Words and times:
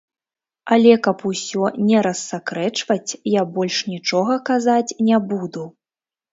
Але, 0.75 0.95
каб 1.07 1.19
усё 1.31 1.65
не 1.89 1.97
рассакрэчваць 2.07 3.11
я 3.37 3.45
больш 3.61 3.75
нічога 3.93 4.41
казаць 4.53 4.97
не 5.07 5.25
буду. 5.31 5.63